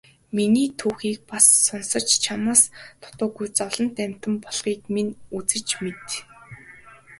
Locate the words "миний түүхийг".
0.35-1.17